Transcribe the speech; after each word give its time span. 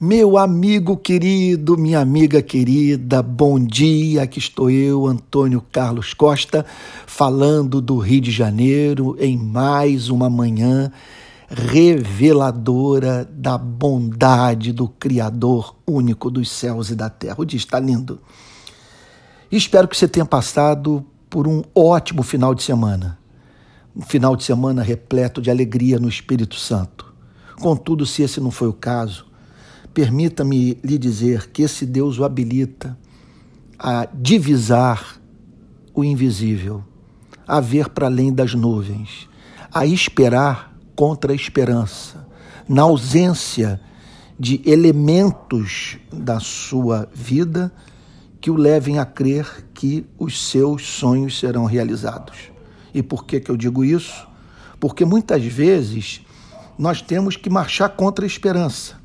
Meu 0.00 0.36
amigo 0.36 0.96
querido, 0.96 1.78
minha 1.78 2.00
amiga 2.00 2.42
querida, 2.42 3.22
bom 3.22 3.60
dia. 3.60 4.24
Aqui 4.24 4.40
estou 4.40 4.68
eu, 4.68 5.06
Antônio 5.06 5.64
Carlos 5.70 6.12
Costa, 6.12 6.66
falando 7.06 7.80
do 7.80 7.98
Rio 7.98 8.20
de 8.20 8.32
Janeiro 8.32 9.16
em 9.20 9.38
mais 9.38 10.08
uma 10.08 10.28
manhã 10.28 10.90
reveladora 11.48 13.24
da 13.24 13.56
bondade 13.56 14.72
do 14.72 14.88
Criador 14.88 15.76
único 15.86 16.28
dos 16.28 16.50
céus 16.50 16.90
e 16.90 16.96
da 16.96 17.08
terra. 17.08 17.36
O 17.38 17.44
dia 17.44 17.56
está 17.56 17.78
lindo. 17.78 18.20
Espero 19.50 19.86
que 19.86 19.96
você 19.96 20.08
tenha 20.08 20.26
passado 20.26 21.06
por 21.30 21.46
um 21.46 21.62
ótimo 21.72 22.24
final 22.24 22.52
de 22.52 22.64
semana. 22.64 23.16
Um 23.94 24.02
final 24.02 24.34
de 24.34 24.42
semana 24.42 24.82
repleto 24.82 25.40
de 25.40 25.52
alegria 25.52 26.00
no 26.00 26.08
Espírito 26.08 26.56
Santo. 26.56 27.14
Contudo, 27.60 28.04
se 28.04 28.22
esse 28.22 28.40
não 28.40 28.50
foi 28.50 28.66
o 28.66 28.72
caso, 28.72 29.32
permita-me 29.94 30.76
lhe 30.82 30.98
dizer 30.98 31.48
que 31.50 31.62
esse 31.62 31.86
Deus 31.86 32.18
o 32.18 32.24
habilita 32.24 32.98
a 33.78 34.08
divisar 34.12 35.20
o 35.94 36.02
invisível, 36.02 36.82
a 37.46 37.60
ver 37.60 37.88
para 37.88 38.06
além 38.06 38.32
das 38.32 38.54
nuvens, 38.54 39.28
a 39.72 39.86
esperar 39.86 40.76
contra 40.96 41.32
a 41.32 41.34
esperança, 41.34 42.26
na 42.68 42.82
ausência 42.82 43.80
de 44.38 44.60
elementos 44.66 45.98
da 46.12 46.40
sua 46.40 47.08
vida 47.14 47.72
que 48.40 48.50
o 48.50 48.56
levem 48.56 48.98
a 48.98 49.04
crer 49.04 49.68
que 49.72 50.04
os 50.18 50.48
seus 50.48 50.84
sonhos 50.84 51.38
serão 51.38 51.64
realizados. 51.66 52.50
E 52.92 53.02
por 53.02 53.24
que, 53.24 53.38
que 53.38 53.50
eu 53.50 53.56
digo 53.56 53.84
isso? 53.84 54.26
Porque 54.80 55.04
muitas 55.04 55.44
vezes 55.44 56.20
nós 56.76 57.00
temos 57.00 57.36
que 57.36 57.48
marchar 57.48 57.90
contra 57.90 58.24
a 58.24 58.26
esperança 58.26 59.03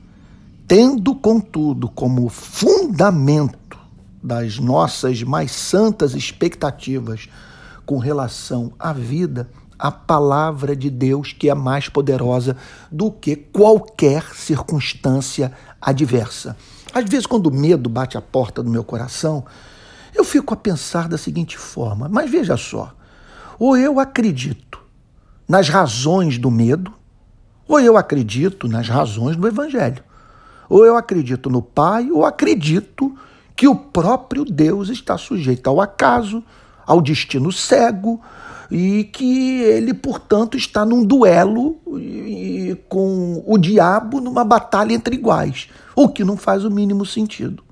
tendo, 0.69 1.15
contudo, 1.15 1.89
como 1.89 2.29
fundamento 2.29 3.79
das 4.21 4.59
nossas 4.59 5.23
mais 5.23 5.51
santas 5.51 6.13
expectativas 6.13 7.27
com 7.87 7.97
relação 7.97 8.71
à 8.77 8.93
vida, 8.93 9.49
a 9.79 9.91
palavra 9.91 10.75
de 10.75 10.91
Deus, 10.91 11.33
que 11.33 11.49
é 11.49 11.55
mais 11.55 11.89
poderosa 11.89 12.55
do 12.91 13.09
que 13.11 13.35
qualquer 13.35 14.23
circunstância 14.35 15.51
adversa. 15.81 16.55
Às 16.93 17.09
vezes, 17.09 17.25
quando 17.25 17.47
o 17.47 17.53
medo 17.53 17.89
bate 17.89 18.15
a 18.15 18.21
porta 18.21 18.61
do 18.61 18.69
meu 18.69 18.83
coração, 18.83 19.43
eu 20.13 20.23
fico 20.23 20.53
a 20.53 20.57
pensar 20.57 21.07
da 21.07 21.17
seguinte 21.17 21.57
forma: 21.57 22.07
mas 22.07 22.29
veja 22.29 22.55
só, 22.55 22.93
ou 23.57 23.75
eu 23.75 23.99
acredito 23.99 24.79
nas 25.47 25.67
razões 25.67 26.37
do 26.37 26.51
medo, 26.51 26.93
ou 27.67 27.79
eu 27.79 27.97
acredito 27.97 28.67
nas 28.67 28.87
razões 28.87 29.35
do 29.35 29.47
evangelho. 29.47 30.03
Ou 30.69 30.85
eu 30.85 30.95
acredito 30.95 31.49
no 31.49 31.61
Pai, 31.61 32.11
ou 32.11 32.23
acredito 32.23 33.13
que 33.55 33.67
o 33.67 33.75
próprio 33.75 34.45
Deus 34.45 34.87
está 34.87 35.17
sujeito 35.17 35.67
ao 35.67 35.81
acaso, 35.81 36.43
ao 36.85 37.01
destino 37.01 37.51
cego, 37.51 38.21
e 38.71 39.05
que 39.05 39.61
ele, 39.63 39.93
portanto, 39.93 40.55
está 40.55 40.85
num 40.85 41.03
duelo 41.03 41.77
com 42.87 43.43
o 43.45 43.57
diabo 43.57 44.21
numa 44.21 44.45
batalha 44.45 44.93
entre 44.93 45.15
iguais, 45.15 45.69
o 45.95 46.07
que 46.07 46.23
não 46.23 46.37
faz 46.37 46.63
o 46.63 46.69
mínimo 46.69 47.05
sentido. 47.05 47.63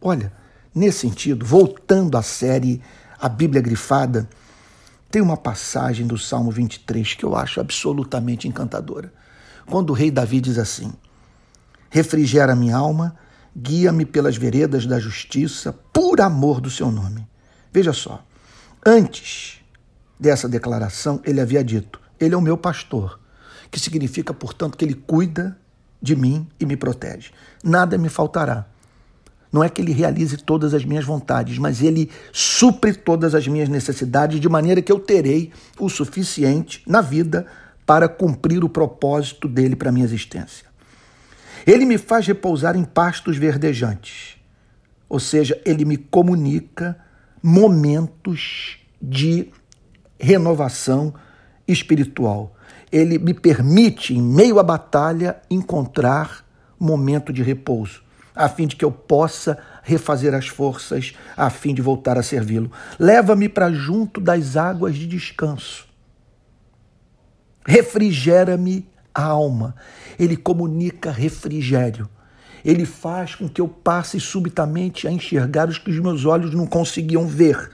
Olha, 0.00 0.32
nesse 0.74 1.00
sentido, 1.00 1.44
voltando 1.44 2.16
à 2.16 2.22
série 2.22 2.80
A 3.20 3.28
Bíblia 3.28 3.60
Grifada, 3.60 4.28
tem 5.10 5.20
uma 5.20 5.36
passagem 5.36 6.06
do 6.06 6.16
Salmo 6.16 6.50
23 6.50 7.14
que 7.14 7.24
eu 7.24 7.36
acho 7.36 7.60
absolutamente 7.60 8.48
encantadora. 8.48 9.12
Quando 9.66 9.90
o 9.90 9.92
rei 9.92 10.10
Davi 10.10 10.40
diz 10.40 10.56
assim: 10.56 10.92
refrigera 11.90 12.54
minha 12.54 12.76
alma, 12.76 13.16
guia-me 13.56 14.06
pelas 14.06 14.36
veredas 14.36 14.86
da 14.86 14.98
justiça, 14.98 15.72
por 15.92 16.20
amor 16.20 16.60
do 16.60 16.70
seu 16.70 16.90
nome. 16.90 17.26
Veja 17.72 17.92
só, 17.92 18.24
antes 18.86 19.60
dessa 20.18 20.48
declaração, 20.48 21.20
ele 21.24 21.40
havia 21.40 21.62
dito: 21.62 22.00
Ele 22.18 22.34
é 22.34 22.38
o 22.38 22.40
meu 22.40 22.56
pastor, 22.56 23.20
que 23.70 23.80
significa, 23.80 24.32
portanto, 24.32 24.78
que 24.78 24.84
ele 24.84 24.94
cuida 24.94 25.58
de 26.00 26.16
mim 26.16 26.46
e 26.58 26.64
me 26.64 26.76
protege. 26.76 27.30
Nada 27.62 27.98
me 27.98 28.08
faltará. 28.08 28.66
Não 29.52 29.64
é 29.64 29.68
que 29.68 29.82
ele 29.82 29.92
realize 29.92 30.36
todas 30.36 30.74
as 30.74 30.84
minhas 30.84 31.04
vontades, 31.04 31.58
mas 31.58 31.82
ele 31.82 32.08
supre 32.32 32.94
todas 32.94 33.34
as 33.34 33.48
minhas 33.48 33.68
necessidades 33.68 34.38
de 34.38 34.48
maneira 34.48 34.80
que 34.80 34.92
eu 34.92 35.00
terei 35.00 35.52
o 35.78 35.88
suficiente 35.88 36.82
na 36.86 37.00
vida 37.00 37.46
para 37.84 38.08
cumprir 38.08 38.62
o 38.62 38.68
propósito 38.68 39.48
dele 39.48 39.74
para 39.74 39.90
minha 39.90 40.04
existência. 40.04 40.69
Ele 41.66 41.84
me 41.84 41.98
faz 41.98 42.26
repousar 42.26 42.76
em 42.76 42.84
pastos 42.84 43.36
verdejantes. 43.36 44.36
Ou 45.08 45.18
seja, 45.18 45.60
ele 45.64 45.84
me 45.84 45.96
comunica 45.96 46.96
momentos 47.42 48.78
de 49.00 49.48
renovação 50.18 51.14
espiritual. 51.66 52.54
Ele 52.92 53.18
me 53.18 53.34
permite, 53.34 54.14
em 54.14 54.22
meio 54.22 54.58
à 54.58 54.62
batalha, 54.62 55.40
encontrar 55.50 56.44
momento 56.78 57.32
de 57.32 57.42
repouso, 57.42 58.02
a 58.34 58.48
fim 58.48 58.66
de 58.66 58.74
que 58.74 58.84
eu 58.84 58.90
possa 58.90 59.58
refazer 59.82 60.34
as 60.34 60.48
forças, 60.48 61.14
a 61.36 61.50
fim 61.50 61.74
de 61.74 61.82
voltar 61.82 62.18
a 62.18 62.22
servi-lo. 62.22 62.70
Leva-me 62.98 63.48
para 63.48 63.72
junto 63.72 64.20
das 64.20 64.56
águas 64.56 64.96
de 64.96 65.06
descanso. 65.06 65.86
Refrigera-me 67.66 68.89
a 69.14 69.24
alma. 69.24 69.74
Ele 70.18 70.36
comunica 70.36 71.10
refrigério. 71.10 72.08
Ele 72.64 72.84
faz 72.84 73.34
com 73.34 73.48
que 73.48 73.60
eu 73.60 73.68
passe 73.68 74.20
subitamente 74.20 75.08
a 75.08 75.10
enxergar 75.10 75.68
os 75.68 75.78
que 75.78 75.90
os 75.90 75.98
meus 75.98 76.24
olhos 76.24 76.54
não 76.54 76.66
conseguiam 76.66 77.26
ver. 77.26 77.70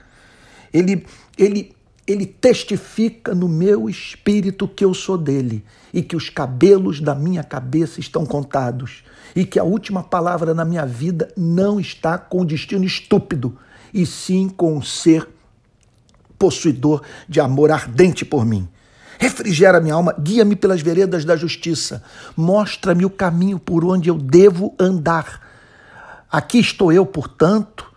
Ele, 0.73 1.05
ele, 1.37 1.75
ele 2.05 2.25
testifica 2.25 3.35
no 3.35 3.49
meu 3.49 3.89
espírito 3.89 4.67
que 4.67 4.85
eu 4.85 4.93
sou 4.93 5.17
dele 5.17 5.63
e 5.93 6.01
que 6.01 6.15
os 6.15 6.29
cabelos 6.29 7.01
da 7.01 7.13
minha 7.13 7.43
cabeça 7.43 7.99
estão 7.99 8.25
contados 8.25 9.03
e 9.35 9.45
que 9.45 9.59
a 9.59 9.63
última 9.63 10.03
palavra 10.03 10.53
na 10.53 10.63
minha 10.63 10.85
vida 10.85 11.31
não 11.35 11.79
está 11.79 12.17
com 12.17 12.41
o 12.41 12.45
destino 12.45 12.85
estúpido 12.85 13.57
e 13.93 14.05
sim 14.05 14.47
com 14.47 14.77
o 14.77 14.83
ser 14.83 15.27
possuidor 16.37 17.01
de 17.27 17.39
amor 17.39 17.71
ardente 17.71 18.23
por 18.23 18.45
mim. 18.45 18.67
Refrigera 19.17 19.81
minha 19.81 19.95
alma, 19.95 20.13
guia-me 20.19 20.55
pelas 20.55 20.81
veredas 20.81 21.25
da 21.25 21.35
justiça, 21.35 22.03
mostra-me 22.35 23.03
o 23.03 23.09
caminho 23.09 23.57
por 23.57 23.83
onde 23.83 24.09
eu 24.09 24.17
devo 24.17 24.75
andar. 24.79 25.41
Aqui 26.31 26.59
estou 26.59 26.91
eu, 26.91 27.05
portanto, 27.05 27.91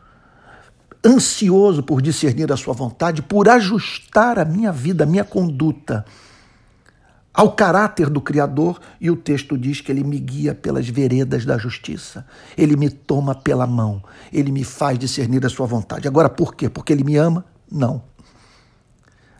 ansioso 1.05 1.83
por 1.83 2.01
discernir 2.01 2.51
a 2.51 2.57
sua 2.57 2.73
vontade, 2.73 3.21
por 3.21 3.49
ajustar 3.49 4.39
a 4.39 4.45
minha 4.45 4.73
vida, 4.73 5.05
a 5.05 5.07
minha 5.07 5.25
conduta 5.25 6.05
ao 7.35 7.53
caráter 7.53 8.11
do 8.11 8.21
Criador, 8.21 8.81
e 9.01 9.11
o 9.11 9.17
texto 9.17 9.57
diz 9.57 9.81
que 9.81 9.93
ele 9.93 10.03
me 10.03 10.19
guia 10.19 10.55
pelas 10.55 10.89
veredas 10.89 11.45
da 11.45 11.57
justiça. 11.57 12.27
Ele 12.57 12.77
me 12.77 12.91
toma 12.91 13.35
pela 13.35 13.67
mão, 13.67 14.03
ele 14.33 14.51
me 14.51 14.65
faz 14.65 14.99
discernir 14.99 15.45
a 15.45 15.49
sua 15.49 15.67
vontade. 15.67 16.09
Agora, 16.09 16.29
por 16.29 16.55
quê? 16.55 16.69
Porque 16.69 16.93
ele 16.93 17.05
me 17.05 17.17
ama? 17.17 17.45
Não. 17.71 18.03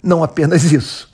Não 0.03 0.23
apenas 0.23 0.65
isso 0.73 1.10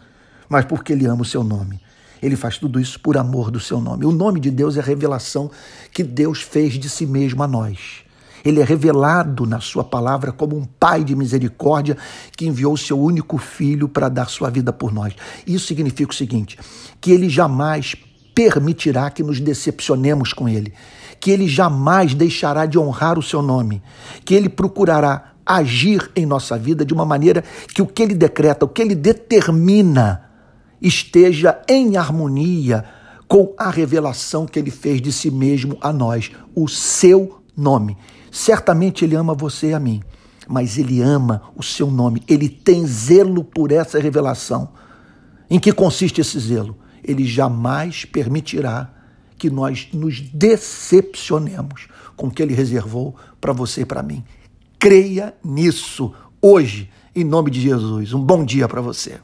mas 0.49 0.65
porque 0.65 0.93
ele 0.93 1.07
ama 1.07 1.23
o 1.23 1.25
seu 1.25 1.43
nome. 1.43 1.81
Ele 2.23 2.37
faz 2.37 2.59
tudo 2.59 2.81
isso 2.81 2.99
por 3.01 3.17
amor 3.17 3.51
do 3.51 3.61
seu 3.61 3.81
nome. 3.81 4.07
O 4.07 4.13
nome 4.13 4.41
de 4.41 4.51
Deus 4.51 4.77
é 4.77 4.81
a 4.81 4.83
revelação 4.83 5.51
que 5.93 6.03
Deus 6.03 6.43
fez 6.43 6.75
de 6.75 6.89
si 6.89 7.07
mesmo 7.07 7.43
a 7.43 7.49
nós. 7.49 8.07
Ele 8.45 8.61
é 8.61 8.65
revelado 8.65 9.45
na 9.45 9.61
sua 9.61 9.83
palavra 9.83 10.31
como 10.31 10.57
um 10.57 10.65
pai 10.65 11.03
de 11.03 11.17
misericórdia 11.17 11.97
que 12.37 12.47
enviou 12.47 12.75
o 12.75 12.79
seu 12.79 12.99
único 12.99 13.39
filho 13.39 13.89
para 13.89 14.09
dar 14.09 14.29
sua 14.29 14.51
vida 14.51 14.73
por 14.73 14.93
nós. 14.93 15.15
Isso 15.47 15.67
significa 15.67 16.13
o 16.13 16.15
seguinte: 16.15 16.57
que 17.01 17.11
ele 17.11 17.29
jamais 17.29 17.97
permitirá 18.35 19.11
que 19.11 19.23
nos 19.23 19.41
decepcionemos 19.41 20.33
com 20.33 20.49
ele, 20.49 20.73
que 21.19 21.31
ele 21.31 21.49
jamais 21.49 22.15
deixará 22.15 22.67
de 22.67 22.79
honrar 22.79 23.19
o 23.19 23.23
seu 23.23 23.43
nome, 23.43 23.83
que 24.25 24.35
ele 24.35 24.49
procurará 24.49 25.33
agir 25.45 26.11
em 26.15 26.27
nossa 26.27 26.59
vida 26.59 26.85
de 26.85 26.93
uma 26.93 27.05
maneira 27.05 27.43
que 27.73 27.81
o 27.81 27.87
que 27.87 28.03
ele 28.03 28.15
decreta, 28.15 28.65
o 28.65 28.69
que 28.69 28.83
ele 28.83 28.95
determina, 28.95 30.26
esteja 30.81 31.61
em 31.69 31.97
harmonia 31.97 32.85
com 33.29 33.55
a 33.59 33.71
revelação 33.71 34.47
que 34.47 34.59
ele 34.59 34.71
fez 34.71 35.01
de 35.01 35.13
si 35.13 35.31
mesmo 35.31 35.77
a 35.81 35.93
nós, 35.93 36.31
o 36.55 36.69
seu 36.69 37.43
nome. 37.57 37.97
Certamente 38.31 39.05
ele 39.05 39.17
ama 39.17 39.35
você 39.35 39.71
e 39.71 39.75
a 39.75 39.81
mim, 39.81 40.03
mas 40.47 40.79
ele 40.79 41.01
ama 41.01 41.43
o 41.57 41.63
seu 41.63 41.91
nome, 41.91 42.23
ele 42.29 42.49
tem 42.49 42.87
zelo 42.87 43.43
por 43.43 43.73
essa 43.73 43.99
revelação. 43.99 44.69
Em 45.49 45.59
que 45.59 45.73
consiste 45.73 46.21
esse 46.21 46.39
zelo? 46.39 46.77
Ele 47.03 47.25
jamais 47.25 48.05
permitirá 48.05 48.93
que 49.39 49.51
nós 49.51 49.89
nos 49.93 50.21
decepcionemos 50.21 51.89
com 52.17 52.29
o 52.29 52.31
que 52.31 52.43
ele 52.43 52.55
reservou 52.55 53.15
para 53.41 53.53
você 53.53 53.83
e 53.83 53.87
para 53.87 54.03
mim. 54.03 54.25
Creia 54.79 55.35
nisso 55.45 56.13
hoje, 56.41 56.91
em 57.15 57.25
nome 57.25 57.51
de 57.51 57.61
Jesus. 57.61 58.13
Um 58.13 58.23
bom 58.23 58.45
dia 58.45 58.69
para 58.69 58.81
você. 58.81 59.19